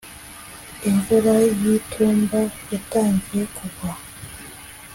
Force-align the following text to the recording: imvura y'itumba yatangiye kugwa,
imvura 0.89 1.33
y'itumba 1.61 2.41
yatangiye 2.71 3.43
kugwa, 3.55 3.91